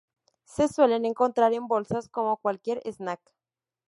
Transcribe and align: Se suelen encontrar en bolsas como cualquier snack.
Se 0.45 0.67
suelen 0.67 1.05
encontrar 1.05 1.53
en 1.53 1.67
bolsas 1.67 2.09
como 2.09 2.37
cualquier 2.37 2.81
snack. 2.91 3.21